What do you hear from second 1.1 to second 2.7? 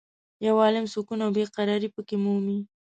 او بې قرارې په کې مومې.